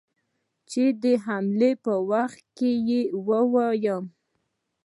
[0.69, 2.55] چې د حملې پر وخت
[2.89, 4.03] يې ووايم.